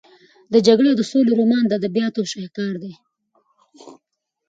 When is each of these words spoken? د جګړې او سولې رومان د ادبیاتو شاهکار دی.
د 0.53 0.55
جګړې 0.67 0.89
او 0.91 1.01
سولې 1.11 1.31
رومان 1.39 1.63
د 1.67 1.71
ادبیاتو 1.79 2.29
شاهکار 2.31 2.73
دی. 2.83 2.93